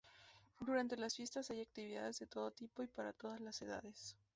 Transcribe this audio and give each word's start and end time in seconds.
Durante 0.59 0.97
las 0.97 1.15
fiestas 1.15 1.51
hay 1.51 1.61
actividades 1.61 2.17
de 2.17 2.25
todo 2.25 2.49
tipo 2.49 2.81
y 2.81 2.87
para 2.87 3.13
todas 3.13 3.39
las 3.39 3.61
edades. 3.61 4.15